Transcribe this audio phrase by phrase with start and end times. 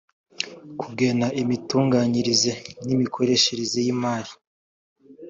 [0.79, 2.51] kigena imitunganyirize
[2.85, 4.31] n’ imikoreshereze y’imari